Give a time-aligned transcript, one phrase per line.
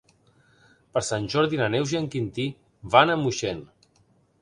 [0.95, 2.49] Per Sant Jordi na Neus i en Quintí
[2.97, 3.65] van a Moixent.